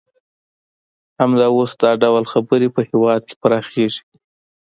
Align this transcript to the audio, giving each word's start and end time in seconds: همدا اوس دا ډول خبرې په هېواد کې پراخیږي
همدا 1.19 1.47
اوس 1.55 1.71
دا 1.81 1.91
ډول 2.03 2.23
خبرې 2.33 2.67
په 2.75 2.81
هېواد 2.89 3.21
کې 3.27 3.35
پراخیږي 3.41 4.01